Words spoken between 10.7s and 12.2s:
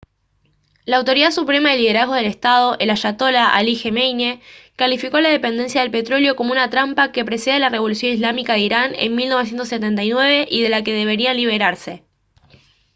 que deberían liberarse